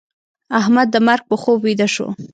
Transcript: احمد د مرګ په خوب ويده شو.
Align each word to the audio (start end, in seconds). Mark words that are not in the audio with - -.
احمد 0.59 0.87
د 0.91 0.95
مرګ 1.07 1.23
په 1.29 1.35
خوب 1.41 1.59
ويده 1.63 1.87
شو. 1.95 2.07